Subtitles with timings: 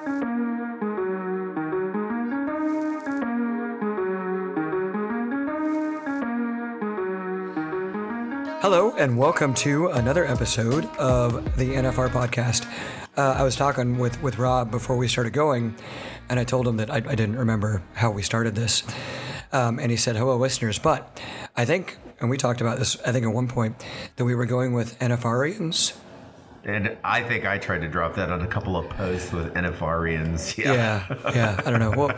[0.00, 0.14] Hello,
[8.96, 12.66] and welcome to another episode of the NFR podcast.
[13.18, 15.76] Uh, I was talking with, with Rob before we started going,
[16.30, 18.82] and I told him that I, I didn't remember how we started this.
[19.52, 20.78] Um, and he said, Hello, listeners.
[20.78, 21.20] But
[21.58, 23.84] I think, and we talked about this, I think at one point,
[24.16, 25.94] that we were going with NFRians.
[26.64, 30.56] And I think I tried to drop that on a couple of posts with NFRians.
[30.64, 30.72] Yeah.
[30.74, 31.90] Yeah, yeah, I don't know.
[31.90, 32.10] Well,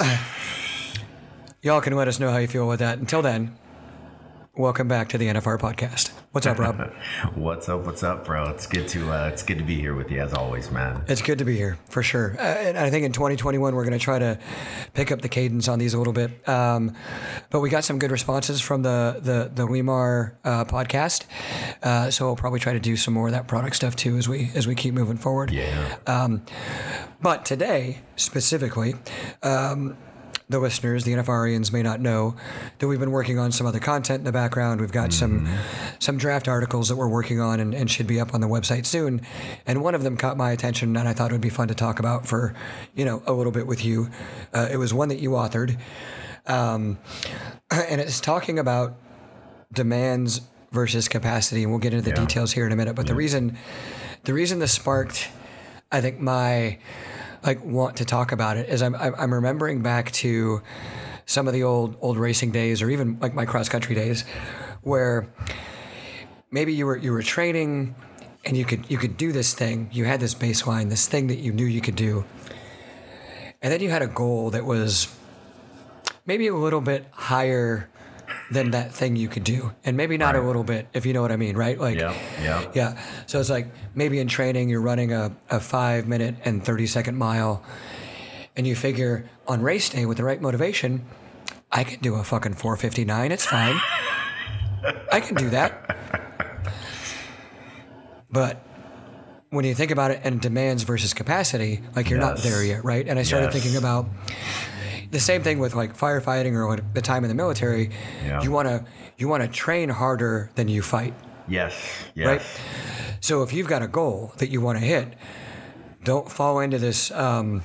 [0.00, 0.18] uh,
[1.62, 2.98] y'all can let us know how you feel with that.
[2.98, 3.56] Until then,
[4.58, 6.10] welcome back to the NFR podcast.
[6.32, 6.92] What's up, Rob?
[7.36, 7.86] what's up?
[7.86, 8.50] What's up, bro?
[8.50, 11.04] It's good to uh, it's good to be here with you as always, man.
[11.06, 12.34] It's good to be here for sure.
[12.36, 14.38] Uh, and I think in 2021 we're going to try to
[14.94, 16.46] pick up the cadence on these a little bit.
[16.48, 16.92] Um,
[17.50, 21.26] but we got some good responses from the the the Weimar uh, podcast,
[21.84, 24.28] uh, so we'll probably try to do some more of that product stuff too as
[24.28, 25.52] we as we keep moving forward.
[25.52, 25.96] Yeah.
[26.06, 26.42] Um,
[27.22, 28.96] but today specifically.
[29.42, 29.96] Um,
[30.50, 32.34] the listeners, the NFRians, may not know
[32.78, 34.80] that we've been working on some other content in the background.
[34.80, 35.46] We've got some
[35.98, 38.86] some draft articles that we're working on and, and should be up on the website
[38.86, 39.20] soon.
[39.66, 41.74] And one of them caught my attention, and I thought it would be fun to
[41.74, 42.54] talk about for
[42.94, 44.08] you know a little bit with you.
[44.54, 45.78] Uh, it was one that you authored,
[46.46, 46.98] um,
[47.70, 48.96] and it's talking about
[49.72, 50.40] demands
[50.72, 52.24] versus capacity, and we'll get into the Yeah.
[52.26, 52.94] details here in a minute.
[52.94, 53.56] But the reason
[54.24, 55.28] the reason this sparked,
[55.92, 56.78] I think my
[57.42, 60.62] like want to talk about it is I'm I'm remembering back to
[61.26, 64.24] some of the old old racing days or even like my cross country days
[64.82, 65.28] where
[66.50, 67.94] maybe you were you were training
[68.44, 69.88] and you could you could do this thing.
[69.92, 72.24] You had this baseline this thing that you knew you could do.
[73.60, 75.14] And then you had a goal that was
[76.26, 77.88] maybe a little bit higher
[78.50, 81.20] than that thing you could do and maybe not a little bit if you know
[81.20, 82.70] what i mean right like Yeah, yeah.
[82.74, 83.00] yeah.
[83.26, 87.16] So it's like maybe in training you're running a, a five minute and 30 second
[87.18, 87.62] mile,
[88.56, 91.04] and you figure on race day with the right motivation,
[91.70, 93.32] I can do a fucking 459.
[93.32, 93.76] It's fine.
[95.12, 95.96] I can do that.
[98.30, 98.62] But
[99.50, 103.06] when you think about it and demands versus capacity, like you're not there yet, right?
[103.06, 103.54] And I started Yes.
[103.62, 104.06] thinking about
[105.10, 107.90] the same thing with like firefighting or the time in the military.
[108.24, 108.42] Yeah.
[108.42, 108.84] You want to
[109.16, 111.14] you want to train harder than you fight.
[111.48, 111.74] Yes.
[112.14, 112.26] Yes.
[112.26, 112.42] Right.
[113.20, 115.14] So if you've got a goal that you want to hit,
[116.04, 117.10] don't fall into this.
[117.10, 117.62] Um,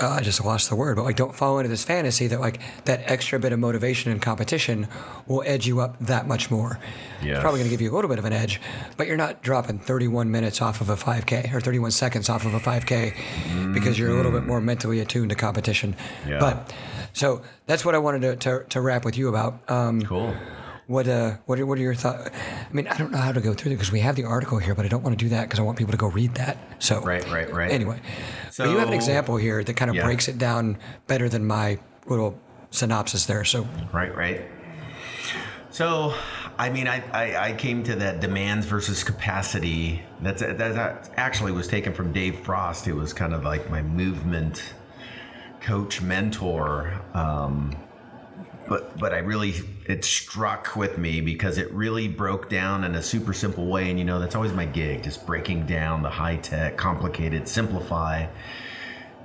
[0.00, 2.60] uh, I just lost the word, but like, don't fall into this fantasy that like
[2.84, 4.88] that extra bit of motivation and competition
[5.26, 6.78] will edge you up that much more.
[7.20, 8.60] It's probably going to give you a little bit of an edge,
[8.96, 12.54] but you're not dropping 31 minutes off of a 5K or 31 seconds off of
[12.54, 15.96] a 5K because you're a little bit more mentally attuned to competition.
[16.26, 16.38] Yeah.
[16.38, 16.72] But
[17.12, 19.58] so that's what I wanted to, to, to wrap with you about.
[19.68, 20.34] Um, Cool.
[20.88, 22.30] What uh, what are, what are your thoughts?
[22.34, 24.58] I mean, I don't know how to go through it because we have the article
[24.58, 26.34] here, but I don't want to do that because I want people to go read
[26.36, 26.56] that.
[26.78, 27.70] So Right, right, right.
[27.70, 28.00] Anyway,
[28.56, 30.04] but you have an example here that kind of Yeah.
[30.04, 32.40] breaks it down better than my little
[32.70, 33.44] synopsis there.
[33.44, 34.40] So Right, right.
[35.70, 36.14] So,
[36.58, 40.02] I mean, I, I, I came to that demands versus capacity.
[40.22, 44.74] That's that actually was taken from Dave Frost, who was kind of like my movement
[45.60, 46.98] coach mentor.
[47.12, 47.76] Um,
[48.66, 49.54] but but I really
[49.88, 53.98] it struck with me because it really broke down in a super simple way, and
[53.98, 58.26] you know that's always my gig, just breaking down the high tech, complicated, simplify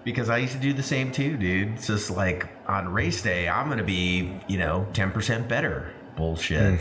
[0.03, 1.73] because I used to do the same too, dude.
[1.75, 5.94] It's just like on race day, I'm gonna be, you know, 10% better.
[6.18, 6.59] Bullshit.
[6.59, 6.79] Yeah.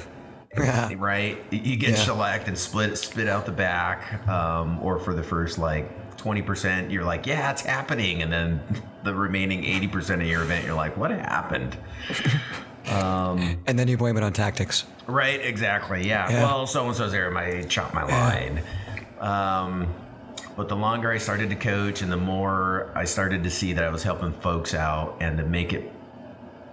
[0.98, 1.38] Right?
[1.50, 1.97] You get Yeah.
[1.97, 4.28] shellacked and split spit out the back.
[4.28, 8.22] Um, or for the first like 20%, you're like, yeah, it's happening.
[8.22, 8.60] And then
[9.04, 11.76] the remaining 80% of your event, you're like, what happened?
[12.87, 14.84] and then you blame it on tactics.
[15.06, 16.06] Right, exactly.
[16.06, 16.31] Yeah.
[16.31, 16.44] Yeah.
[16.44, 17.31] Well, so and so's there.
[17.31, 18.62] My chop my line.
[19.20, 19.93] Um,
[20.56, 23.84] but the longer I started to coach, and the more I started to see that
[23.84, 25.91] I was helping folks out, and to make it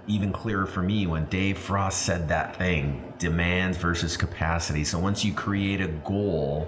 [0.07, 4.83] even clearer for me when Dave Frost said that thing: demands versus capacity.
[4.83, 6.67] So once you create a goal,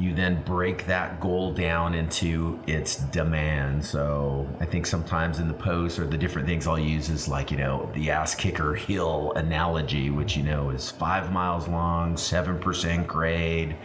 [0.00, 3.84] you then break that goal down into its demand.
[3.84, 7.50] So I think sometimes in the post or the different things I'll use is like,
[7.50, 13.06] you know, the ass kicker hill analogy, which, you know, is five miles long, 7%
[13.06, 13.76] grade,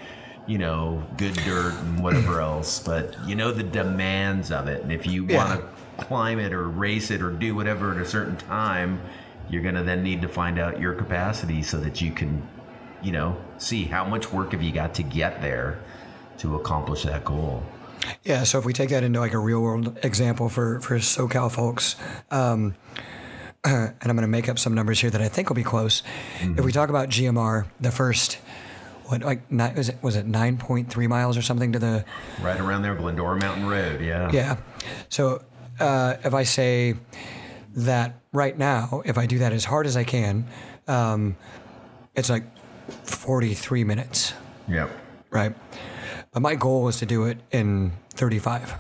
[0.46, 2.80] you know, good dirt and whatever else.
[2.80, 4.84] But you know the demands of it.
[4.84, 5.38] And if you Yeah.
[5.38, 9.02] want to climb it or race it or do whatever at a certain time,
[9.50, 12.50] you're going to then need to find out your capacity so that you can
[13.02, 15.85] you know, see how much work have you got to get there
[16.40, 17.64] to accomplish that goal.
[18.24, 21.52] Yeah, so if we take that into like a real world example for for SoCal
[21.52, 21.96] folks,
[22.32, 22.76] um,
[23.64, 26.04] and I'm going to make up some numbers here that I think will be close.
[26.42, 28.38] If we talk about GMR, the first
[29.06, 32.06] what like nine, was it was it nine point three miles or something to the
[32.42, 34.02] Right around there, Glendora Mountain Road.
[34.02, 34.30] Yeah.
[34.32, 34.58] yeah.
[35.10, 35.44] So
[35.80, 36.96] uh, if I say
[37.76, 40.46] that right now, if I do that as hard as I can,
[40.88, 41.36] um,
[42.16, 42.44] it's like
[43.04, 44.34] forty three minutes,
[44.68, 44.90] Yep.
[45.32, 45.56] right?
[46.36, 48.76] But my goal was to do it in thirty five.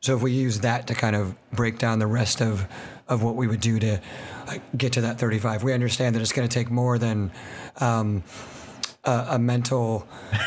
[0.00, 2.66] So if we use that to kind of break down the rest of,
[3.08, 4.00] of what we would do to
[4.76, 7.30] get to that 35, we understand that it's going to take more than
[7.80, 8.22] um,
[9.04, 10.06] a, a mental,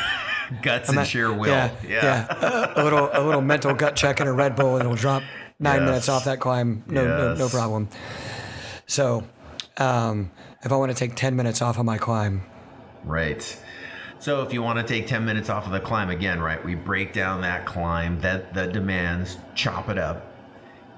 [0.62, 1.48] Guts and sheer will.
[1.48, 2.28] yeah, yeah,
[2.76, 5.24] A, a little a little mental gut check and a Red Bull, and it'll drop
[5.60, 5.88] nine Yes.
[5.88, 6.84] minutes off that climb.
[6.88, 7.88] No, no, no problem.
[8.86, 9.24] So
[9.78, 10.30] um,
[10.62, 12.44] if I want to take 10 minutes off of my climb,
[13.04, 13.58] Right.
[14.28, 16.76] So if you want to take 10 minutes off of the climb again, right, we
[16.76, 20.36] break down that climb, that the demands, chop it up,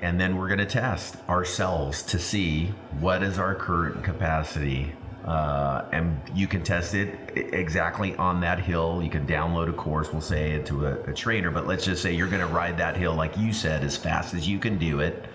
[0.02, 4.94] and then we're going to test ourselves to see what is our current capacity.
[5.26, 9.00] Uh, and you can test it exactly on that hill.
[9.04, 12.12] You can download a course, we'll say, into a, a trainer, but let's just say
[12.12, 15.02] you're going to ride that hill, like you said, as fast as you can do
[15.02, 15.26] it.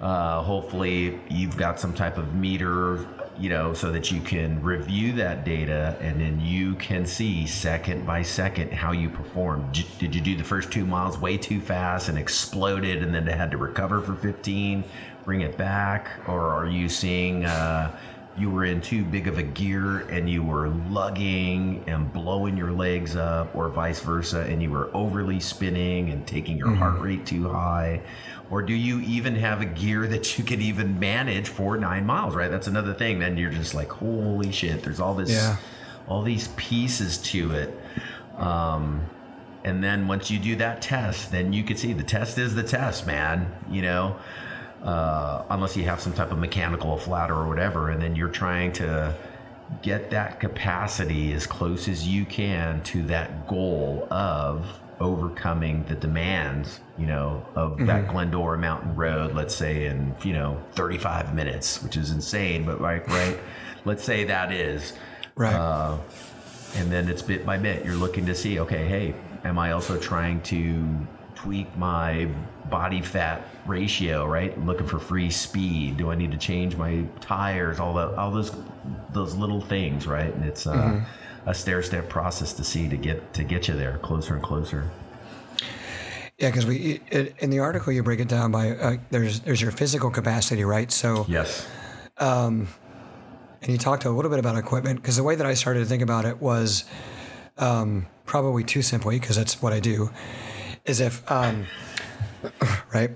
[0.00, 3.04] Uh, hopefully, you've got some type of meter,
[3.38, 8.06] you know, so that you can review that data and then you can see second
[8.06, 9.66] by second how you perform.
[9.72, 13.26] J- Did you do the first two miles way too fast and exploded and then
[13.26, 14.84] had to recover for 15,
[15.24, 16.10] bring it back?
[16.28, 17.96] Or are you seeing uh,
[18.38, 22.72] you were in too big of a gear and you were lugging and blowing your
[22.72, 27.26] legs up, or vice versa, and you were overly spinning and taking your heart rate
[27.26, 28.00] too high?
[28.52, 32.34] Or do you even have a gear that you can even manage for nine miles,
[32.34, 32.50] right?
[32.50, 33.18] That's another thing.
[33.18, 35.56] Then you're just like, holy shit, there's all this, Yeah.
[36.06, 37.80] all these pieces to it.
[38.36, 39.06] Um,
[39.64, 42.62] and then once you do that test, then you can see the test is the
[42.62, 43.50] test, man.
[43.70, 44.16] You know,
[44.84, 48.72] uh, unless you have some type of mechanical flatter or whatever, and then you're trying
[48.74, 49.14] to
[49.80, 54.66] get that capacity as close as you can to that goal of
[55.02, 60.62] overcoming the demands, you know, of that Glendora Mountain Road, let's say in, you know,
[60.72, 63.38] 35 minutes, which is insane, but right, right?
[63.84, 64.92] let's say that is.
[65.34, 65.54] right?
[65.54, 65.98] Uh,
[66.76, 67.84] and then it's bit by bit.
[67.84, 69.14] You're looking to see, okay, hey,
[69.44, 72.28] am I also trying to tweak my
[72.70, 74.58] body fat ratio, right?
[74.64, 75.96] looking for free speed.
[75.96, 77.80] Do I need to change my tires?
[77.80, 78.52] All the all those
[79.10, 80.32] those little things, right?
[80.32, 81.04] And it's uh,
[81.46, 84.90] a stair step process to see to get to get you there closer and closer.
[86.38, 89.60] yeah, because we it, in the article you break it down by uh, there's there's
[89.60, 90.90] your physical capacity, right?
[90.92, 91.66] So Yes.
[93.62, 95.86] and you talked a little bit about equipment because the way that I started to
[95.86, 96.84] think about it was
[97.58, 100.10] um, probably too simply because that's what I do.
[100.84, 101.66] Is if um,
[102.94, 103.10] right,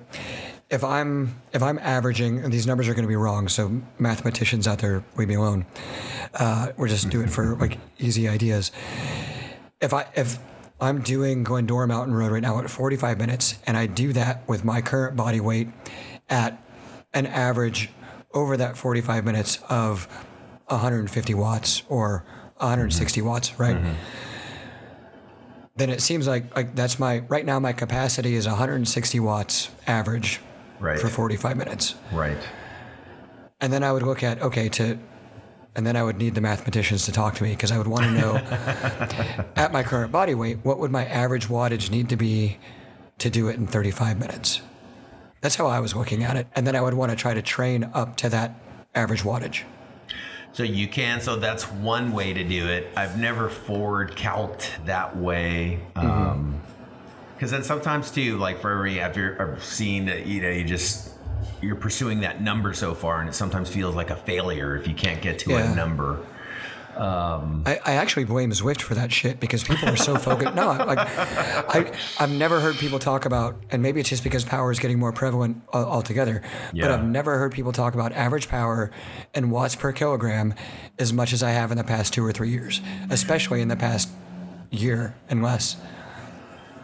[0.70, 4.69] if I'm if I'm averaging, and these numbers are going to be wrong, so mathematicians
[4.69, 5.67] out there, leave me alone.
[6.37, 8.71] Uh, we're just do it for like easy ideas.
[9.81, 10.38] If I if
[10.81, 14.65] I'm doing Glendora Mountain Road right now at 45 minutes, and I do that with
[14.65, 15.69] my current body weight
[16.29, 16.62] at
[17.15, 17.88] an average
[18.35, 20.06] over that 45 minutes of
[20.69, 22.25] 150 watts or
[22.59, 23.79] 160 watts, right?
[25.77, 30.41] Then it seems like like that's my right now my capacity is 160 watts average
[30.79, 30.99] Right.
[31.00, 31.94] for 45 minutes.
[32.12, 32.37] Right.
[33.62, 34.99] And then I would look at okay to
[35.76, 38.05] and then I would need the mathematicians to talk to me because I would want
[38.06, 38.37] to know
[39.56, 42.56] at my current body weight what would my average wattage need to be
[43.19, 44.62] to do it in 35 minutes.
[45.42, 46.47] That's how I was looking at it.
[46.56, 48.59] And then I would want to try to train up to that
[48.95, 49.62] average wattage.
[50.52, 51.21] So you can.
[51.21, 52.88] So that's one way to do it.
[52.97, 55.80] I've never forward calced that way.
[55.95, 56.62] Um,
[57.35, 61.11] because then sometimes too, like for every after I've seen that you know you just
[61.62, 64.95] you're pursuing that number so far, and it sometimes feels like a failure if you
[64.95, 65.73] can't get to Yeah.
[65.73, 66.21] a number.
[66.97, 70.55] Um, I, I actually blame Zwift for that shit because people are so focused.
[70.55, 74.71] No, like I, I've never heard people talk about, and maybe it's just because power
[74.71, 76.41] is getting more prevalent al- altogether.
[76.73, 78.91] But I've never heard people talk about average power
[79.35, 80.55] and watts per kilogram
[80.99, 83.76] as much as I have in the past two or three years, especially in the
[83.76, 84.09] past
[84.71, 85.76] year and less.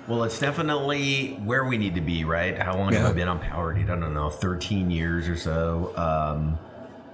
[0.09, 2.59] Well, it's definitely where we need to be, right?
[2.59, 3.89] How long have I been on Power Dude?
[3.89, 5.93] I don't know, 13 years or so.
[5.97, 6.59] Um,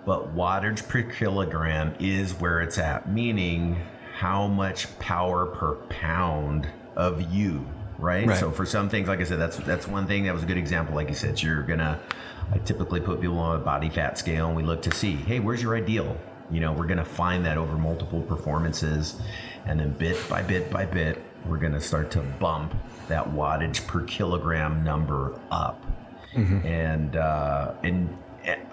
[0.07, 3.77] but wattage per kilogram is where it's at, meaning
[4.17, 6.67] how much power per pound
[6.97, 7.67] of you,
[7.99, 8.27] right?
[8.27, 8.39] Right.
[8.39, 10.57] So for some things, like I said, that's that's one thing that was a good
[10.57, 10.95] example.
[10.95, 12.01] Like you said, you're gonna.
[12.51, 15.41] I typically put people on a body fat scale, and we look to see, hey,
[15.41, 16.17] where's your ideal?
[16.51, 19.21] You know, we're gonna find that over multiple performances,
[19.67, 22.75] and then bit by bit by bit, we're gonna start to bump
[23.09, 25.85] that wattage per kilogram number up,
[26.65, 28.17] and uh, and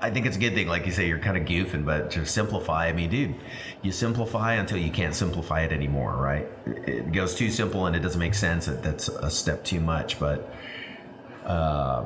[0.01, 0.67] I think it's a good thing.
[0.67, 3.35] Like you say, you're kind of goofing, but to simplify, I mean, dude,
[3.81, 6.47] you simplify until you can't simplify it anymore, right?
[6.65, 8.67] It goes too simple and it doesn't make sense.
[8.67, 10.19] That's a step too much.
[10.19, 10.49] But
[11.45, 12.05] uh,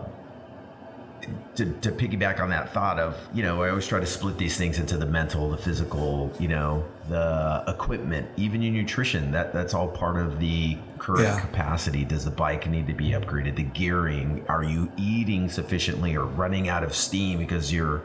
[1.56, 4.58] to, to piggyback on that thought of, you know, I always try to split these
[4.58, 9.32] things into the mental, the physical, you know, the equipment, even your nutrition.
[9.32, 11.40] That that's all part of the current Yeah.
[11.40, 12.06] capacity.
[12.06, 13.56] Does the bike need to be upgraded?
[13.56, 14.46] The gearing?
[14.48, 18.02] Are you eating sufficiently or running out of steam because you're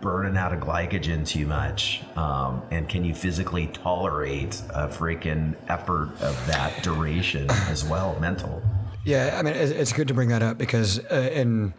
[0.00, 2.02] burning out of glycogen too much?
[2.16, 8.62] Um, and can you physically tolerate a freaking effort of that duration as well, mental?
[9.04, 11.74] Yeah, I mean, it's good to bring that up because uh, in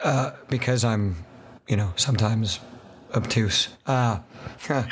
[0.00, 1.16] uh, because I'm,
[1.68, 2.60] you know, sometimes
[3.14, 3.68] obtuse.
[3.86, 4.18] Uh,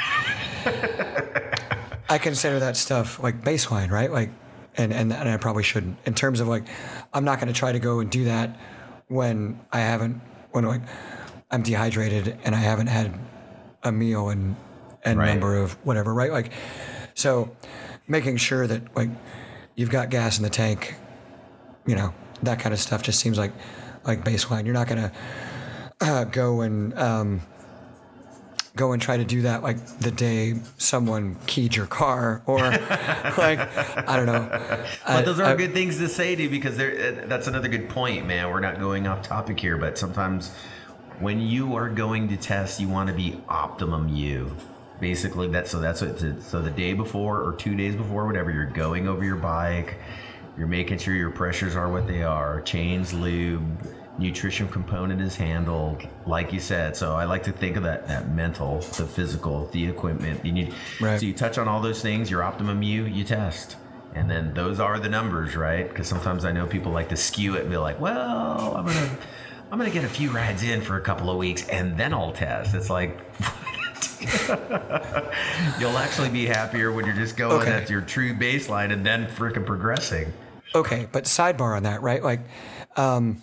[2.08, 4.10] I consider that stuff like baseline, right?
[4.10, 4.30] Like,
[4.76, 5.98] and, and and I probably shouldn't.
[6.04, 6.64] In terms of like,
[7.12, 8.58] I'm not going to try to go and do that
[9.08, 10.82] when I haven't when like
[11.50, 13.12] I'm dehydrated and I haven't had
[13.82, 14.56] a meal and
[15.04, 15.28] and Right.
[15.30, 16.32] number of whatever, right?
[16.32, 16.52] Like,
[17.14, 17.54] so
[18.08, 19.10] making sure that like
[19.76, 20.94] you've got gas in the tank
[21.86, 23.52] you know that kind of stuff just seems like
[24.04, 25.10] like baseline you're not gonna
[26.00, 27.40] uh, go and um,
[28.76, 32.58] go and try to do that like the day someone keyed your car or
[33.38, 33.60] like
[34.08, 34.48] i don't know
[35.06, 37.46] I- But those are I- good things to say to you because they're, uh, that's
[37.46, 38.50] another good point, man.
[38.50, 40.50] We're not going off topic here, but sometimes
[41.20, 44.56] when you are going to test, you want to be optimum you.
[45.00, 46.18] Basically, that's so that's what.
[46.42, 49.96] So the day before or two days before, whatever, you're going over your bike.
[50.56, 52.60] You're making sure your pressures are what they are.
[52.62, 53.62] Chains, lube,
[54.18, 56.96] nutrition component is handled, like you said.
[56.96, 60.44] So I like to think of that that mental, the physical, the equipment.
[60.44, 60.74] You need.
[61.00, 61.18] Right.
[61.20, 62.30] So you touch on all those things.
[62.30, 63.76] Your optimum you, you test.
[64.14, 65.88] And then those are the numbers, right?
[65.88, 69.18] Because sometimes I know people like to skew it and be like, "Well, I'm gonna,
[69.72, 72.32] I'm gonna get a few rides in for a couple of weeks, and then I'll
[72.32, 73.18] test." It's like,
[75.80, 77.72] you'll actually be happier when you're just going Okay.
[77.72, 80.32] at your true baseline and then freaking progressing.
[80.74, 82.40] okay but sidebar on that right like
[82.96, 83.40] um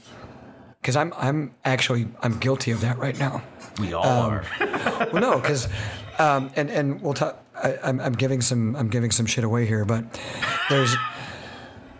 [0.82, 3.42] because i'm i'm actually i'm guilty of that right now
[3.80, 4.46] We all Um, are.
[5.14, 5.68] well, no, because,
[6.20, 7.42] um, and and we'll talk.
[7.56, 10.04] I, I'm I'm giving some I'm giving some shit away here, but
[10.70, 10.94] there's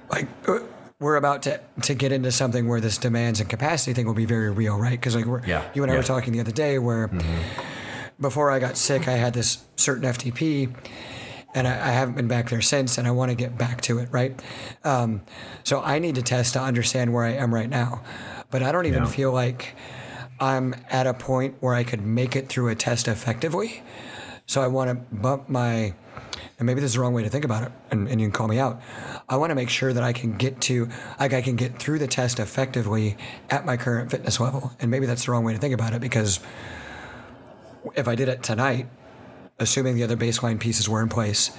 [0.10, 0.60] like uh,
[1.00, 4.26] we're about to to get into something where this demands and capacity thing will be
[4.26, 5.00] very real, right?
[5.00, 6.00] Because like we're Yeah, you and I yeah.
[6.02, 7.10] were talking the other day where
[8.20, 10.74] before I got sick, I had this certain FTP.
[11.54, 14.00] And I, I haven't been back there since, and I want to get back to
[14.00, 14.40] it, right?
[14.84, 15.22] Um,
[15.64, 18.04] so I need to test to understand where I am right now,
[18.50, 19.10] but I don't even Yeah.
[19.10, 19.76] feel like
[20.40, 23.84] I'm at a point where I could make it through a test effectively.
[24.48, 25.94] So I want to bump my,
[26.58, 28.34] and maybe this is the wrong way to think about it, and, and you can
[28.34, 28.82] call me out.
[29.30, 30.90] I want to make sure that I can get to,
[31.20, 33.18] like, I can get through the test effectively
[33.50, 34.72] at my current fitness level.
[34.80, 36.40] And maybe that's the wrong way to think about it because
[37.96, 38.88] if I did it tonight,
[39.62, 41.52] assuming the other baseline pieces were in place,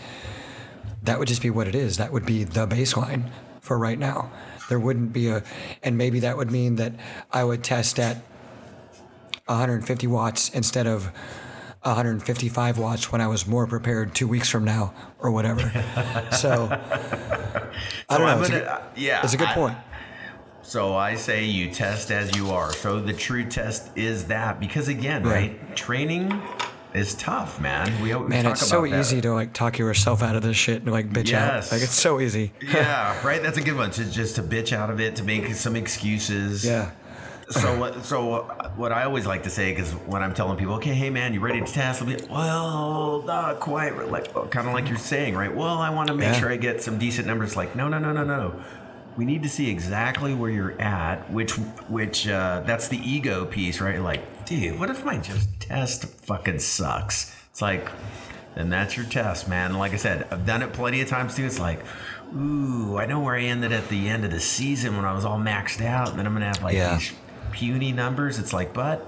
[1.02, 1.97] that would just be what it is.
[1.97, 3.30] That would be the baseline
[3.61, 4.30] for right now.
[4.68, 5.42] There wouldn't be a,
[5.82, 6.92] and maybe that would mean that
[7.32, 8.16] I would test at
[9.47, 11.11] 150 watts instead of
[11.82, 15.61] 155 watts when I was more prepared two weeks from now or whatever.
[16.32, 16.68] so
[18.09, 18.40] I don't know.
[18.40, 19.78] It's, a, gonna- good, uh, yeah, it's a good I- point.
[20.64, 22.73] So I say you test as you are.
[22.73, 25.32] So the true test is that because again, Yeah.
[25.32, 25.76] right?
[25.76, 26.40] Training
[26.94, 28.00] is tough, man.
[28.02, 28.99] We, we Man, it's so that.
[29.00, 31.66] easy to like talk yourself out of this shit and like bitch Yes.
[31.68, 31.72] out.
[31.72, 32.52] Like it's so easy.
[32.62, 33.42] yeah, right.
[33.42, 33.90] That's a good one.
[33.92, 36.64] To just to bitch out of it, to make some excuses.
[36.64, 36.90] Yeah.
[37.50, 38.04] So what?
[38.04, 38.42] So
[38.76, 41.40] what I always like to say, because when I'm telling people, okay, hey man, you
[41.40, 42.00] ready to test?
[42.00, 44.11] I'll be, well, not quite.
[44.11, 45.54] Like kind of like you're saying, right?
[45.54, 46.40] Well, I want to make Yeah.
[46.40, 47.56] sure I get some decent numbers.
[47.56, 48.54] Like, no, no, no, no, no.
[49.18, 51.30] We need to see exactly where you're at.
[51.30, 51.52] Which,
[51.88, 54.00] which, uh, that's the ego piece, right?
[54.00, 57.35] Like, dude, what if my just test fucking sucks?
[57.50, 57.88] It's like,
[58.54, 59.75] then that's your test, man.
[59.75, 61.44] Like I said, I've done it plenty of times too.
[61.44, 61.80] It's like,
[62.37, 65.25] ooh, I know where I ended at the end of the season when I was
[65.25, 66.97] all maxed out, and then I'm gonna have like Yeah.
[66.97, 67.12] these
[67.52, 68.38] puny numbers.
[68.38, 69.06] It's like, but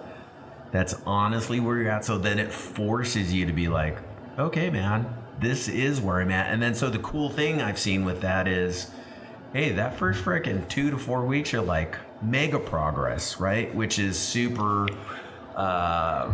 [0.72, 2.04] that's honestly where you're at.
[2.04, 3.98] So then it forces you to be like,
[4.38, 5.06] okay, man,
[5.40, 6.52] this is where I'm at.
[6.52, 8.90] And then so the cool thing I've seen with that is,
[9.52, 13.72] hey, that first frickin' two to four weeks, you're like mega progress, right?
[13.74, 14.88] Which is super.
[15.56, 16.32] Uh,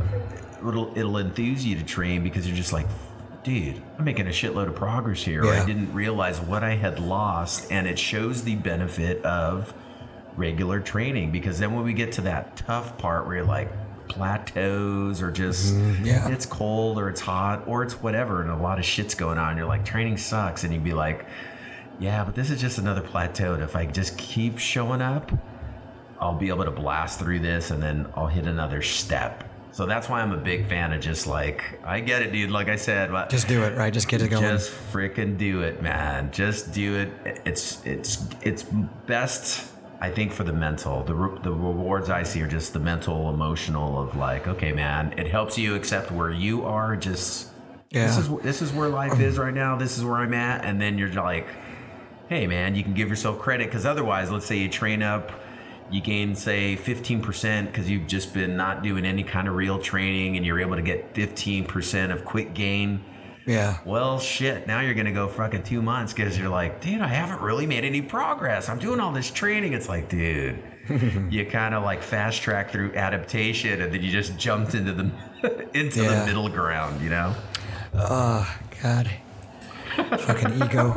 [0.59, 2.87] it'll it'll enthuse you to train because you're just like,
[3.43, 5.45] dude, I'm making a shitload of progress here.
[5.45, 5.63] Yeah.
[5.63, 9.73] I didn't realize what I had lost, and it shows the benefit of
[10.37, 13.71] regular training because then when we get to that tough part where you're like
[14.09, 16.29] plateaus or just yeah.
[16.29, 19.57] it's cold or it's hot or it's whatever and a lot of shit's going on
[19.57, 21.27] you're like training sucks and you'd be like
[22.01, 25.31] yeah but this is just another plateau and if i just keep showing up
[26.21, 29.45] I'll be able to blast through this and then I'll hit another step.
[29.73, 32.51] So that's why I'm a big fan of just like I get it, dude.
[32.51, 33.93] Like I said, but Just do it, right?
[33.93, 34.43] Just get it going.
[34.43, 36.31] just freaking do it, man.
[36.33, 37.41] Just do it.
[37.47, 41.05] It's it's it's best, I think, for the mental.
[41.05, 45.15] The re- the rewards I see are just the mental, emotional of like, okay, man.
[45.17, 46.97] It helps you accept where you are.
[46.97, 47.51] Just
[47.91, 48.07] Yeah.
[48.07, 49.77] this is this is where life is right now.
[49.77, 51.47] This is where I'm at, and then you're like,
[52.29, 55.31] hey, man, you can give yourself credit because otherwise, let's say you train up.
[55.91, 60.37] You gain, say, 15% because you've just been not doing any kind of real training
[60.37, 63.05] and you're able to get 15% of quick gain
[63.47, 63.79] yeah.
[63.85, 67.09] well, shit, now you're going to go fucking two months because you're like, dude, I
[67.09, 68.69] haven't really made any progress.
[68.69, 69.73] I'm doing all this training.
[69.73, 70.63] It's like, dude,
[71.31, 75.11] you kind of like fast track through adaptation and then you just jumped into the
[75.79, 76.21] into Yeah.
[76.21, 77.35] the middle ground, you know?
[77.95, 79.11] Oh God.
[79.97, 80.93] Fucking ego.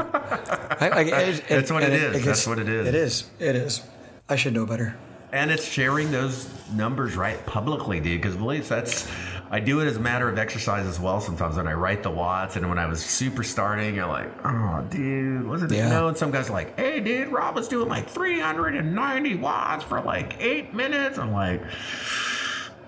[0.80, 2.26] I, I, it, That's what and it is.
[2.26, 2.88] That's what it is.
[2.88, 3.30] It is.
[3.40, 3.82] It is.
[4.30, 4.96] I should know better.
[5.32, 8.22] And it's sharing those numbers right publicly, dude.
[8.22, 9.10] Because believe that's,
[9.50, 11.20] I do it as a matter of exercise as well.
[11.22, 14.86] Sometimes when I write the watts, and when I was super starting, you're like, oh,
[14.90, 15.78] dude, wasn't it?
[15.78, 15.86] Yeah.
[15.86, 19.84] You know, and some guys are like, hey, dude, Rob was doing like 390 watts
[19.84, 21.18] for like eight minutes.
[21.18, 21.64] I'm like,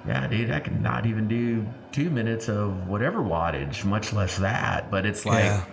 [0.07, 4.91] yeah, dude, I can not even do two minutes of whatever wattage, much less that.
[4.91, 5.65] But it's like, yeah.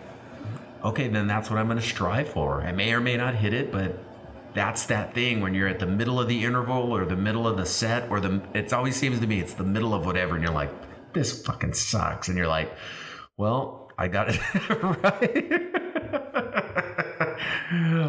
[0.84, 2.62] okay, then that's what I'm going to strive for.
[2.62, 3.98] I may or may not hit it, but
[4.54, 7.56] that's that thing when you're at the middle of the interval or the middle of
[7.56, 10.44] the set or the it always seems to me it's the middle of whatever and
[10.44, 10.70] you're like
[11.14, 12.28] this fucking sucks.
[12.28, 12.72] And you're like
[13.36, 14.38] well I got it.
[14.82, 15.72] Right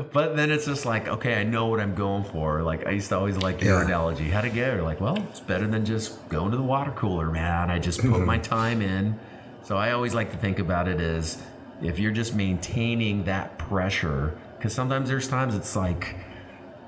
[0.11, 2.61] but then it's just like okay I know what I'm going for.
[2.63, 3.85] Like I used to always like your Yeah.
[3.85, 4.29] analogy.
[4.29, 7.69] How'd it go like well it's better than just going to the water cooler man.
[7.71, 9.17] I just put my time in.
[9.63, 11.41] So I always like to think about it as
[11.81, 16.15] if you're just maintaining that pressure, because sometimes there's times it's like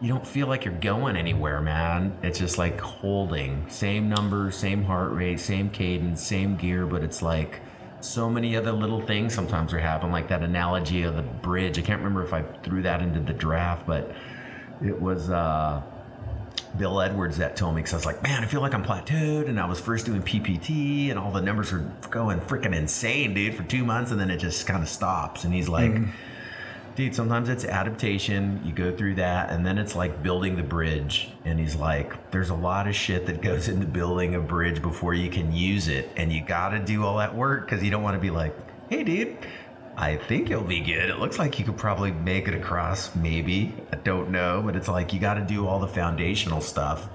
[0.02, 2.18] you don't feel like you're going anywhere, man.
[2.22, 7.22] It's just like holding same number, same heart rate, same cadence, same gear, but it's
[7.22, 7.62] like
[8.02, 11.80] so many other little things sometimes are happening, like that analogy of the bridge.
[11.80, 14.16] I can't remember if I threw that into the draft, but
[14.84, 15.82] it was uh
[16.78, 19.48] Bill Edwards that told me because I was like, man, I feel like I'm plateaued,
[19.48, 23.56] and I was first doing PPT, and all the numbers were going freaking insane, dude,
[23.56, 25.46] for two months, and then it just kind of stops.
[25.46, 25.94] And he's like,
[26.96, 28.62] dude, sometimes it's adaptation.
[28.66, 31.30] You go through that, and then it's like building the bridge.
[31.44, 35.14] And he's like, there's a lot of shit that goes into building a bridge before
[35.14, 38.04] you can use it, and you got to do all that work because you don't
[38.04, 38.56] want to be like,
[38.90, 39.38] hey, dude.
[39.98, 41.10] I think you'll be good.
[41.10, 43.74] It looks like you could probably make it across, maybe.
[43.94, 47.08] I don't know, but it's like you got to do all the foundational stuff.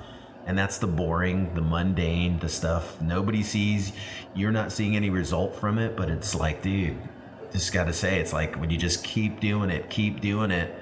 [0.46, 3.92] And that's the boring, the mundane, the stuff nobody sees.
[4.34, 6.96] You're not seeing any result from it, but it's like, dude,
[7.52, 10.74] just got to say, it's like when you just keep doing it, keep doing it,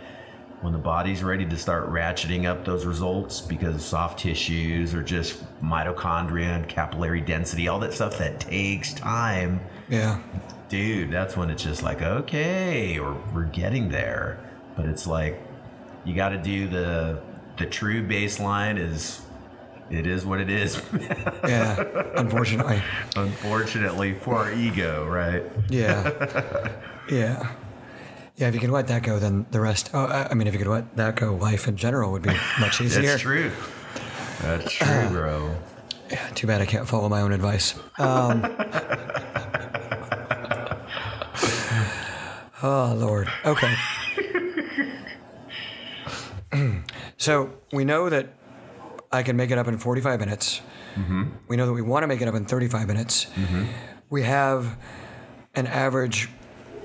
[0.61, 5.45] when the body's ready to start ratcheting up those results because soft tissues or just
[5.63, 10.21] mitochondria and capillary density, all that stuff that takes time Yeah.
[10.69, 14.39] dude, that's when it's just like, okay, or we're getting there.
[14.77, 15.41] But it's like
[16.05, 17.23] you got to do the
[17.57, 19.21] the true baseline is
[19.91, 20.81] it is what it is.
[21.45, 21.83] Yeah.
[22.17, 22.83] Unfortunately.
[23.17, 25.43] Unfortunately for our ego, right?
[25.69, 26.73] Yeah.
[27.11, 27.55] Yeah.
[28.37, 28.49] Yeah.
[28.49, 29.89] If you could let that go, then the rest.
[29.95, 32.83] Oh, I mean, if you could let that go, life in general would be much
[32.83, 33.01] easier.
[33.01, 33.51] That's true.
[34.43, 35.57] That's true, bro.
[36.11, 37.77] Yeah, too bad I can't follow my own advice.
[37.99, 38.45] Um,
[42.63, 43.31] oh Lord.
[43.47, 43.75] Okay.
[47.17, 48.29] so we know that
[49.11, 50.61] I can make it up in 45 minutes.
[50.95, 51.25] Mm-hmm.
[51.49, 53.27] We know that we want to make it up in 35 minutes.
[53.35, 53.65] Mm-hmm.
[54.11, 54.77] We have
[55.55, 56.29] an average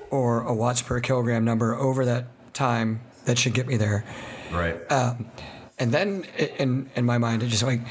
[0.10, 4.06] or a watts per kilogram number over that time that should get me there.
[4.52, 4.76] Right.
[4.92, 5.32] Um,
[5.80, 6.24] and then
[6.60, 7.82] in in my mind, it just like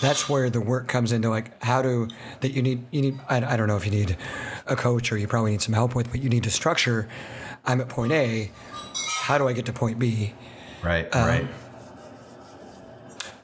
[0.00, 2.08] that's where the work comes into like how to
[2.40, 4.16] that you need you need I, I don't know if you need
[4.66, 7.08] a coach or you probably need some help with, but you need to structure.
[7.64, 8.50] I'm at point A.
[9.22, 10.34] How do I get to point B?
[10.82, 11.06] right.
[11.14, 11.46] uh, right.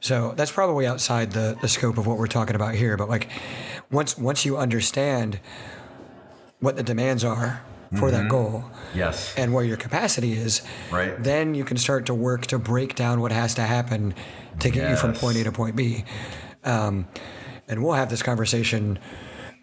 [0.00, 2.96] So that's probably outside the, the scope of what we're talking about here.
[2.96, 3.28] But like
[3.90, 5.40] once once you understand
[6.60, 7.62] what the demands are
[7.98, 9.32] for that goal Yes.
[9.36, 11.20] and where your capacity is, Right.
[11.22, 14.14] then you can start to work to break down what has to happen
[14.60, 16.04] to get you from point A to point B.
[16.64, 17.06] Um,
[17.66, 18.98] and we'll have this conversation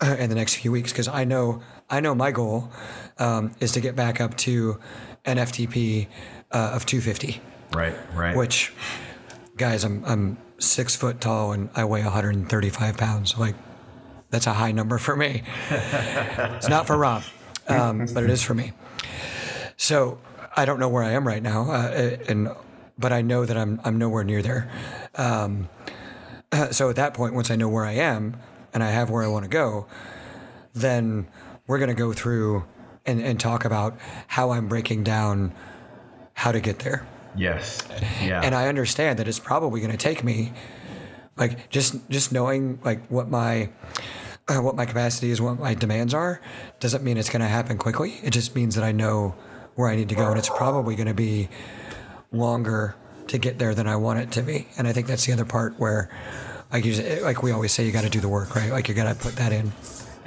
[0.02, 2.71] uh, in the next few weeks because I know I know my goal
[3.19, 4.80] um, is to get back up to
[5.24, 6.08] an FTP
[6.52, 7.41] uh, of 250
[7.74, 7.93] right.
[8.15, 8.36] Right.
[8.36, 8.74] which
[9.57, 13.55] guys i'm i'm six foot tall and i weigh 135 pounds like
[14.29, 17.23] that's a high number for me it's not for rob
[17.67, 18.73] um, but it is for me
[19.77, 20.17] so
[20.55, 22.49] i don't know where i am right now uh, and
[22.97, 24.69] but I know that I'm I'm nowhere near there.
[25.15, 25.69] Um,
[26.71, 28.37] so at that point, once I know where I am
[28.73, 29.87] and I have where I want to go,
[30.73, 31.27] then
[31.67, 32.63] we're going to go through
[33.05, 35.53] and, and talk about how I'm breaking down
[36.33, 37.05] how to get there.
[37.38, 37.88] Yes.
[38.21, 38.41] Yeah.
[38.43, 40.54] And I understand that it's probably going to take me,
[41.38, 43.69] like just just knowing like what my
[44.48, 46.41] uh, what my capacity is, what my demands are,
[46.80, 48.19] doesn't mean it's going to happen quickly.
[48.24, 49.36] It just means that I know
[49.76, 51.50] where I need to go, and it's probably going to be
[52.32, 52.95] longer
[53.28, 54.67] to get there than I want it to be.
[54.78, 56.10] And I think that's the other part where,
[56.71, 58.71] like you, like we always say, you got to do the work, right?
[58.71, 59.71] Like you got to put that in.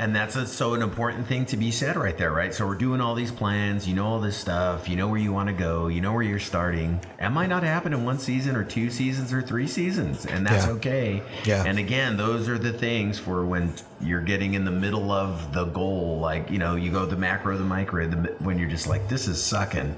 [0.01, 2.55] And that's a, so an important thing to be said right there, right?
[2.55, 5.33] So we're doing all these plans, you know all this stuff, you know where you
[5.33, 7.01] want to go, you know where you're starting.
[7.19, 10.67] It might not happen in one season or two seasons or three seasons, and that's
[10.67, 10.73] Yeah.
[10.75, 11.23] okay.
[11.45, 11.65] Yeah.
[11.67, 15.65] And again, those are the things for when you're getting in the middle of the
[15.65, 19.09] goal, like you know, you go the macro, the micro, the, when you're just like
[19.09, 19.97] this is sucking,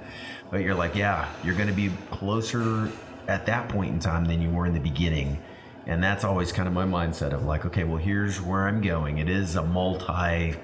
[0.51, 2.91] but you're like, yeah, you're going to be closer
[3.29, 5.39] at that point in time than you were in the beginning.
[5.87, 9.19] And that's always kind of my mindset of like, okay, well, here's where I'm going.
[9.19, 10.55] It is a multi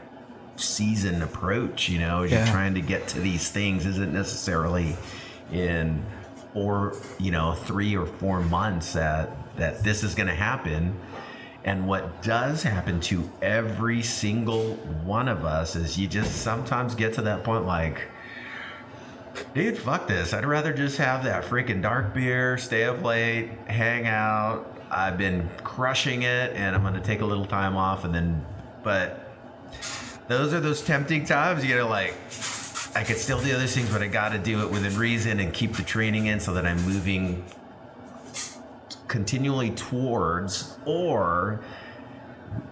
[0.57, 2.45] season approach, you know, as Yeah.
[2.45, 4.97] you're trying to get to these things isn't necessarily
[5.53, 6.03] in
[6.55, 10.99] or you know three or four months that that this is going to happen
[11.65, 14.75] and what does happen to every single
[15.05, 18.01] one of us is you just sometimes get to that point like
[19.55, 24.07] dude fuck this i'd rather just have that freaking dark beer stay up late hang
[24.07, 28.15] out i've been crushing it and i'm going to take a little time off and
[28.15, 28.45] then
[28.83, 29.27] but
[30.29, 32.15] those are those tempting times you gotta like
[32.95, 35.75] i could still do other things but i gotta do it within reason and keep
[35.75, 37.45] the training in so that i'm moving
[39.09, 41.63] continually towards or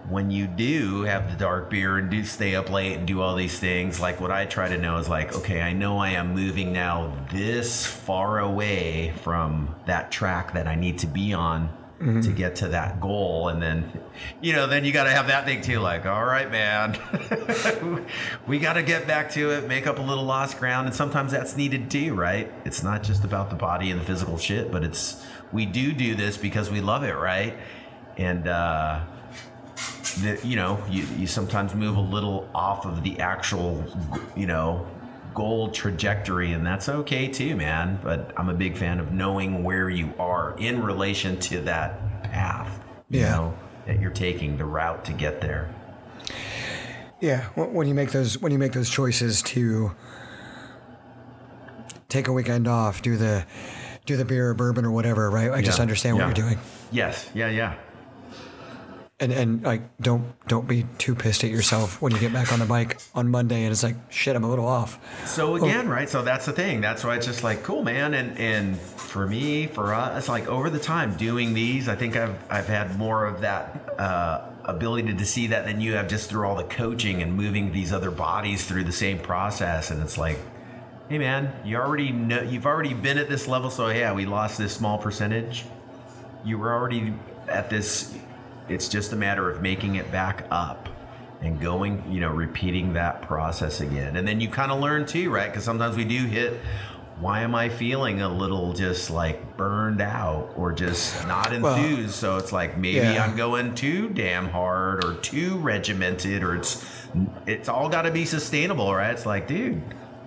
[0.09, 3.35] when you do have the dark beer and do stay up late and do all
[3.35, 6.33] these things like what i try to know is like okay i know i am
[6.33, 12.31] moving now this far away from that track that i need to be on to
[12.31, 13.47] get to that goal.
[13.49, 13.91] And then
[14.41, 16.97] you know then you got to have that thing too like all right man
[18.47, 20.87] we got to get back to it make up a little lost ground.
[20.87, 22.51] And sometimes that's needed too right?
[22.65, 26.15] It's not just about the body and the physical shit but it's we do do
[26.15, 27.55] this because we love it right?
[28.17, 29.01] And uh
[30.21, 33.83] the, you know you, you sometimes move a little off of the actual
[34.35, 34.87] you know
[35.35, 39.89] goal trajectory and that's okay too man but i'm a big fan of knowing where
[39.89, 43.31] you are in relation to that path you Yeah.
[43.35, 43.53] know
[43.85, 45.69] that you're taking the route to get there
[47.21, 49.91] Yeah, when you make those when you make those choices to
[52.09, 53.45] take a weekend off, do the
[54.05, 55.51] do the beer or bourbon or whatever, right?
[55.51, 55.81] I just Yeah.
[55.83, 56.27] understand what Yeah.
[56.27, 56.59] you're doing,
[56.91, 57.73] yes yeah yeah
[59.19, 62.59] and and like don't don't be too pissed at yourself when you get back on
[62.59, 64.99] the bike on Monday and it's like shit, I'm a little off.
[65.25, 66.09] So again, right?
[66.09, 66.81] So that's the thing.
[66.81, 68.13] That's why it's just like cool, man.
[68.13, 72.37] And and for me, for us, like over the time doing these, I think I've
[72.51, 76.45] I've had more of that uh, ability to see that than you have just through
[76.45, 79.91] all the coaching and moving these other bodies through the same process.
[79.91, 80.37] And it's like,
[81.07, 83.69] hey, man, you already know you've already been at this level.
[83.69, 85.65] So yeah, we lost this small percentage.
[86.43, 87.13] You were already
[87.47, 88.13] at this.
[88.67, 90.89] It's just a matter of making it back up
[91.41, 94.15] and going, you know, repeating that process again.
[94.15, 95.47] And then you kind of learn too, right?
[95.49, 96.59] Because sometimes we do hit,
[97.19, 102.15] why am I feeling a little just like burned out or just not Well, enthused?
[102.15, 103.23] so it's like maybe yeah.
[103.23, 106.85] I'm going too damn hard or too regimented or it's,
[107.45, 109.11] it's all got to be sustainable, right?
[109.11, 109.81] It's like, dude,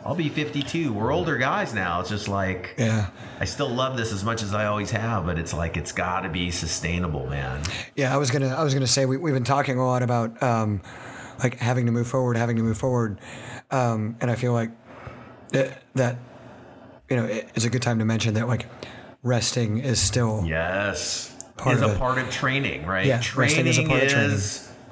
[0.09, 0.91] I'll be 52.
[0.91, 2.01] We're older guys now.
[2.01, 5.39] It's just like, Yeah, I still love this as much as I always have, but
[5.39, 7.61] it's like, it's got to be sustainable, man.
[7.95, 8.15] yeah.
[8.15, 10.81] I was gonna I was gonna say we we've been talking a lot about um,
[11.43, 13.21] like having to move forward, having to move forward,
[13.71, 14.71] um, and I feel like
[15.51, 16.17] that, that
[17.11, 18.65] you know it- it's a good time to mention that like
[19.23, 21.35] resting is still Yes.
[21.59, 21.99] Part is of a it.
[21.99, 23.05] part of training, right?
[23.05, 24.31] Yeah, resting is a part of training.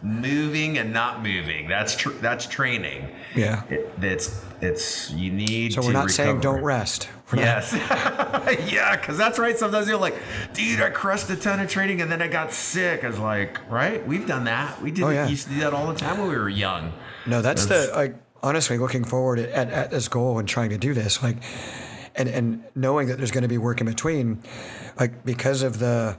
[0.02, 1.68] Moving and not moving.
[1.68, 3.08] That's tr- that's training.
[3.34, 3.62] yeah.
[3.68, 7.08] It, it's it's you need So we're not saying don't rest.
[7.32, 7.72] We're not- Yes.
[8.72, 9.58] yeah, because that's right.
[9.58, 10.14] Sometimes you're like,
[10.54, 13.02] dude, I crushed a ton of training and then I got sick.
[13.04, 14.06] I was like, right?
[14.06, 14.80] We've done that.
[14.80, 15.26] We did Oh, yeah.
[15.28, 16.92] used to do that all the time when we were young.
[17.26, 20.94] No, that's the like honestly looking forward at, at this goal and trying to do
[20.94, 21.36] this like
[22.14, 24.40] and and knowing that there's going to be work in between
[25.00, 26.16] like because of the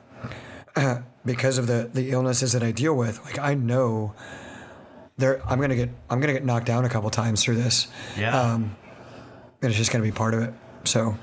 [1.26, 4.14] because of the the illnesses that I deal with like I know
[5.18, 7.88] there I'm going to get I'm to get knocked down a couple times through this
[8.18, 8.40] Yeah.
[8.40, 8.76] um
[9.62, 11.18] and it's just going to be part of it so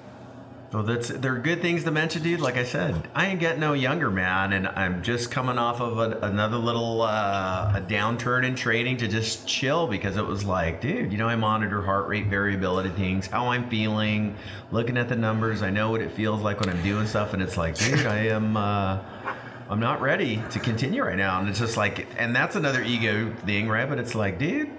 [0.72, 2.40] Well, that's they're good things to mention, dude.
[2.40, 5.98] Like I said, I ain't getting no younger, man, and I'm just coming off of
[5.98, 10.80] a, another little uh, a downturn in training to just chill because it was like,
[10.80, 14.34] dude, you know, I monitor heart rate variability things, how I'm feeling,
[14.72, 15.62] looking at the numbers.
[15.62, 18.26] I know what it feels like when I'm doing stuff, and it's like, dude, I
[18.26, 18.56] am.
[18.56, 18.98] Uh,
[19.74, 23.34] I'm not ready to continue right now, and it's just like, and that's another ego
[23.44, 23.88] thing, right?
[23.88, 24.70] But it's like, dude,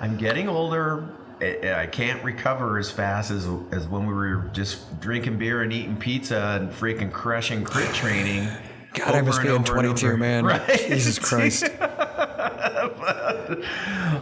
[0.00, 1.08] I'm getting older.
[1.40, 5.96] I can't recover as fast as as when we were just drinking beer and eating
[5.96, 8.48] pizza and freaking crushing crit training.
[8.92, 10.44] God, I miss being 22, man.
[10.46, 10.66] Right?
[10.88, 11.68] Jesus Christ.
[11.78, 13.62] but,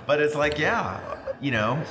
[0.06, 1.00] but, it's like, yeah,
[1.40, 1.82] you know.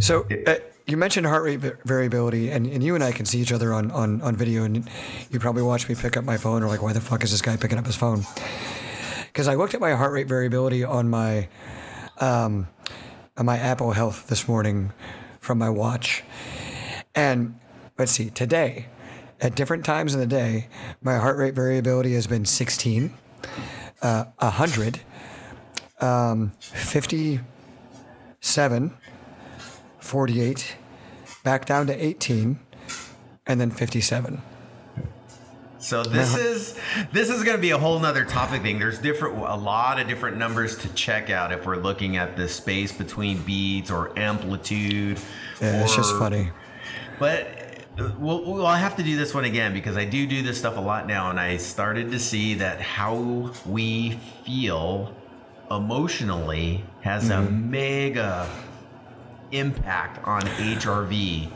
[0.00, 0.56] So uh,
[0.92, 3.90] you mentioned heart rate variability, and, and you and I can see each other on,
[3.90, 4.86] on, on video, and
[5.30, 7.40] you probably watched me pick up my phone, or like, why the fuck is this
[7.40, 8.26] guy picking up his phone?
[9.26, 11.48] Because I looked at my heart rate variability on my
[12.20, 12.68] um,
[13.38, 14.92] on my Apple Health this morning
[15.40, 16.24] from my watch.
[17.14, 17.58] And
[17.98, 18.88] let's see, today,
[19.40, 20.68] at different times in the day,
[21.00, 23.14] my heart rate variability has been 16,
[24.02, 25.00] uh, 100,
[26.02, 28.94] um, 57,
[29.98, 30.76] 48,
[31.42, 32.58] back down to 18,
[33.46, 34.42] and then 57.
[35.82, 36.78] So this is
[37.12, 38.78] this is going to be a whole nother topic thing.
[38.78, 42.48] There's different a lot of different numbers to check out if we're looking at the
[42.48, 45.18] space between beats or amplitude.
[45.60, 46.50] Yeah, or, it's just funny.
[47.18, 50.76] But we'll, we'll have to do this one again because I do do this stuff
[50.76, 55.12] a lot now, and I started to see that how we feel
[55.68, 57.46] emotionally has mm-hmm.
[57.46, 58.48] a mega
[59.52, 61.50] impact on HRV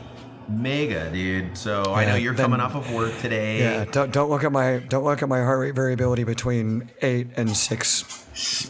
[0.49, 1.57] mega, dude.
[1.57, 3.59] So yeah, I know you're then, coming off of work today.
[3.59, 7.27] Yeah, don't don't look at my don't look at my heart rate variability between eight
[7.35, 8.23] and six.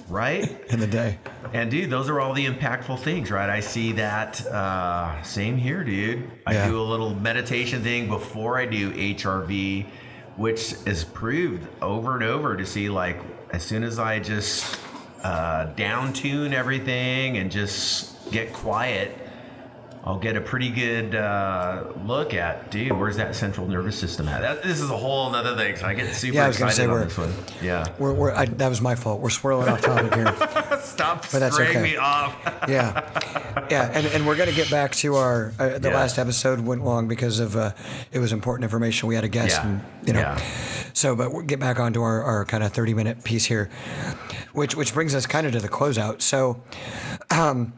[0.08, 1.20] Right in the day.
[1.52, 3.50] And dude, those are all the impactful things, right?
[3.50, 4.46] I see that.
[4.48, 6.32] Uh, same here, dude.
[6.46, 6.70] I yeah.
[6.70, 9.86] do a little meditation thing before I do HRV,
[10.38, 13.20] which is proved over and over to see like
[13.52, 14.80] as soon as I just
[15.24, 19.28] uh, down tune everything and just get quiet
[20.08, 24.40] I'll get a pretty good uh, look at, dude, where's that central nervous system at?
[24.40, 26.76] That, this is a whole other thing, so I get super yeah, I was excited
[26.76, 27.34] say, on this one.
[27.62, 29.20] Yeah, we're, we're I, that was my fault.
[29.20, 30.34] We're swirling off topic here.
[30.82, 31.82] Stop but that's okay.
[31.82, 32.38] me off.
[32.70, 35.96] yeah, yeah, and, and we're gonna get back to our uh, the yeah.
[35.96, 37.74] last episode went long because of uh,
[38.14, 39.10] it was important information.
[39.10, 39.68] We had a guest, yeah.
[39.68, 40.42] and you know, yeah.
[40.94, 43.70] so but we'll get back onto our, our kind of thirty minute piece here,
[44.54, 46.22] which which brings us kind of to the closeout.
[46.22, 46.64] So.
[47.30, 47.74] Um,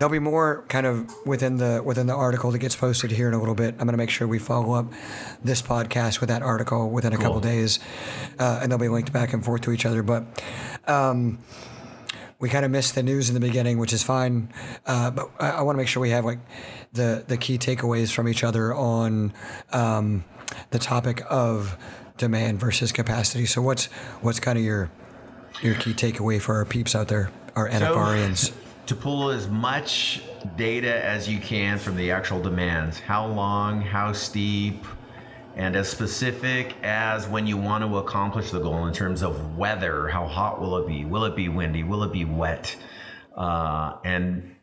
[0.00, 3.34] There'll be more kind of within the within the article that gets posted here in
[3.34, 3.74] a little bit.
[3.74, 4.86] I'm going to make sure we follow up
[5.44, 7.26] this podcast with that article within a cool.
[7.26, 7.80] couple days,
[8.38, 10.02] uh, and they'll be linked back and forth to each other.
[10.02, 10.24] But
[10.86, 11.38] um,
[12.38, 14.50] we kind of missed the news in the beginning, which is fine.
[14.86, 16.38] Uh, but I, I want to make sure we have like
[16.94, 19.34] the the key takeaways from each other on
[19.70, 20.24] um,
[20.70, 21.76] the topic of
[22.16, 23.44] demand versus capacity.
[23.44, 23.84] So what's
[24.22, 24.90] what's kind of your
[25.60, 28.48] your key takeaway for our peeps out there, our NFRians?
[28.48, 28.54] So,
[28.90, 30.20] to pull as much
[30.56, 32.98] data as you can from the actual demands.
[32.98, 34.84] How long, how steep,
[35.54, 40.08] and as specific as when you want to accomplish the goal in terms of weather.
[40.08, 41.04] How hot will it be?
[41.04, 41.84] Will it be windy?
[41.84, 42.74] Will it be wet?
[43.36, 44.56] Uh, and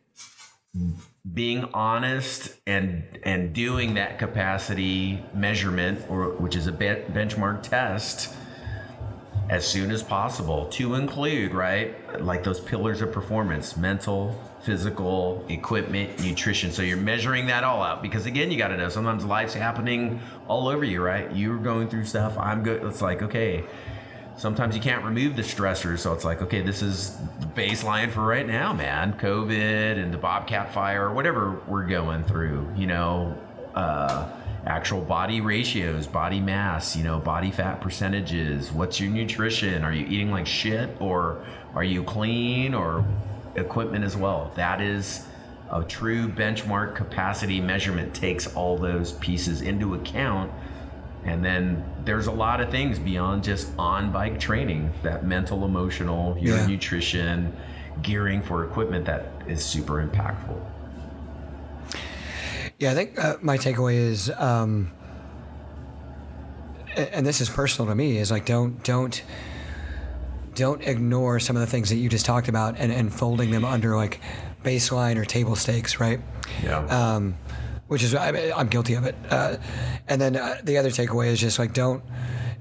[1.33, 8.35] being honest and and doing that capacity measurement, or which is a benchmark test
[9.49, 12.21] as soon as possible to include, right?
[12.21, 16.71] Like those pillars of performance mental, physical, equipment, nutrition.
[16.71, 20.19] So you're measuring that all out because, again, you got to know sometimes life's happening
[20.47, 21.33] all over you, right?
[21.33, 22.38] You're going through stuff.
[22.38, 22.83] I'm good.
[22.83, 23.63] It's like, okay,
[24.36, 25.99] sometimes you can't remove the stressors.
[25.99, 29.13] So it's like, okay, this is the baseline for right now, man.
[29.13, 33.38] COVID and the Bobcat fire, or whatever we're going through, you know.
[33.75, 34.29] Uh,
[34.67, 38.71] actual body ratios, body mass, you know, body fat percentages.
[38.71, 39.84] What's your nutrition?
[39.84, 43.06] Are you eating like shit or are you clean or
[43.56, 44.51] equipment as well?
[44.56, 45.25] That is
[45.71, 50.51] a true benchmark capacity measurement takes all those pieces into account.
[51.23, 56.38] And then there's a lot of things beyond just on bike training that mental, emotional,
[56.38, 56.67] your yeah.
[56.67, 57.56] nutrition,
[58.01, 60.62] gearing for equipment that is super impactful.
[62.79, 64.91] Yeah, I think uh, my takeaway is, um,
[66.95, 69.23] and this is personal to me, is like don't don't
[70.53, 73.63] don't ignore some of the things that you just talked about and, and folding them
[73.63, 74.19] under like
[74.63, 76.19] baseline or table stakes, right?
[76.63, 76.79] Yeah.
[76.85, 77.37] Um,
[77.87, 79.15] which is I, am guilty of it.
[79.29, 79.57] Uh,
[80.07, 82.03] and then uh, the other takeaway is just like don't.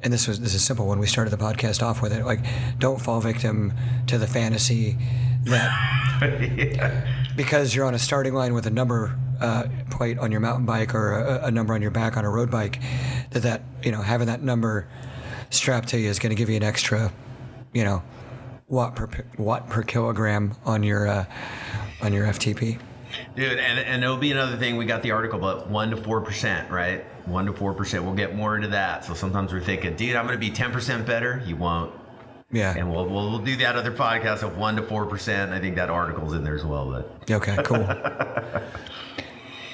[0.03, 2.25] And this was this is simple when we started the podcast off with it.
[2.25, 2.41] Like,
[2.79, 3.73] don't fall victim
[4.07, 4.97] to the fantasy
[5.45, 6.21] that
[6.57, 7.33] yeah.
[7.35, 10.95] because you're on a starting line with a number uh, plate on your mountain bike
[10.95, 12.81] or a, a number on your back on a road bike,
[13.31, 14.89] that that you know having that number
[15.51, 17.13] strapped to you is going to give you an extra,
[17.73, 18.03] you know,
[18.69, 21.25] watt per watt per kilogram on your uh,
[22.03, 22.79] on your FTP.
[23.35, 24.77] Dude, and, and it'll be another thing.
[24.77, 27.05] We got the article, but one to four percent, right?
[27.27, 28.05] One to four percent.
[28.05, 29.05] We'll get more into that.
[29.05, 31.43] So sometimes we're thinking, dude, I'm going to be ten percent better.
[31.47, 31.93] You won't.
[32.53, 32.75] Yeah.
[32.77, 35.53] And we'll, we'll, we'll do that other podcast of one to four percent.
[35.53, 36.91] I think that article's in there as well.
[36.91, 37.79] But Okay, cool.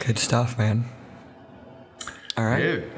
[0.04, 0.84] Good stuff, man.
[2.36, 2.60] All right.
[2.60, 2.90] dude,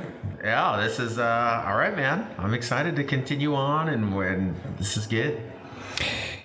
[0.42, 2.26] yeah, this is uh, all right, man.
[2.38, 5.40] I'm excited to continue on, and when this is good.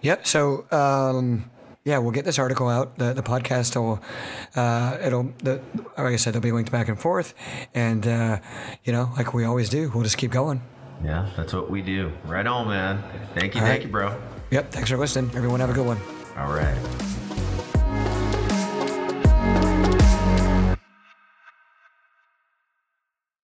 [0.01, 0.27] Yep.
[0.27, 1.49] So, um,
[1.85, 2.97] yeah, we'll get this article out.
[2.97, 4.01] The, the podcast will,
[4.55, 5.61] uh, it'll, the,
[5.97, 7.33] like I said, they'll be linked back and forth.
[7.73, 8.39] And, uh,
[8.83, 10.61] you know, like we always do, we'll just keep going.
[11.03, 12.11] Yeah, that's what we do.
[12.25, 13.01] Right on, man.
[13.33, 13.85] Thank you, All thank right.
[13.85, 14.21] you, bro.
[14.51, 14.71] Yep.
[14.71, 15.31] Thanks for listening.
[15.35, 15.99] Everyone have a good one.
[16.37, 16.77] All right.